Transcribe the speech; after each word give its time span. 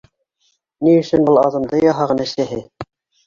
Ни 0.87 0.93
өсөн 1.01 1.27
был 1.27 1.37
аҙымды 1.43 1.81
яһаған 1.83 2.25
әсәһе? 2.27 2.59